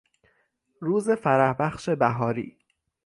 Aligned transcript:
روز 0.81 1.09
فرحبخش 1.11 1.89
بهاری 1.89 2.57